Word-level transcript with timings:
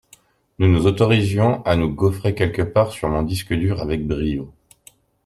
Nous 0.57 0.67
nous 0.67 0.87
autorisons 0.87 1.61
à 1.61 1.75
nous 1.75 1.93
gauffrer 1.93 2.33
quelque 2.33 2.63
part 2.63 2.91
sur 2.91 3.07
mon 3.07 3.21
disque 3.21 3.53
dur 3.53 3.79
avec 3.81 4.07
brio. 4.07 4.51